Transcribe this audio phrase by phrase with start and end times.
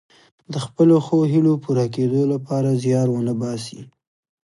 [0.53, 3.79] د خپلو ښو هیلو پوره کیدو لپاره زیار ونه باسي.